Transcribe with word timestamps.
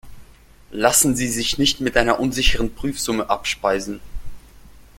Lassen 0.71 1.15
Sie 1.15 1.27
sich 1.27 1.59
nicht 1.59 1.79
mit 1.79 1.95
einer 1.95 2.19
unsicheren 2.19 2.73
Prüfsumme 2.73 3.29
abspeisen. 3.29 3.99